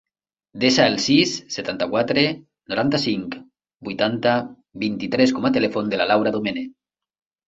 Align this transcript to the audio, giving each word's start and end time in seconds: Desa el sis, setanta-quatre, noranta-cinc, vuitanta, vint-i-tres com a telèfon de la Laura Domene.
Desa 0.61 0.85
el 0.91 0.95
sis, 1.01 1.33
setanta-quatre, 1.55 2.23
noranta-cinc, 2.73 3.37
vuitanta, 3.89 4.33
vint-i-tres 4.85 5.35
com 5.37 5.45
a 5.47 5.53
telèfon 5.59 5.93
de 5.93 6.01
la 6.03 6.09
Laura 6.13 6.33
Domene. 6.37 6.65